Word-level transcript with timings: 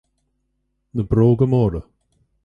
Na 0.95 1.03
bróga 1.03 1.45
móra 1.45 1.83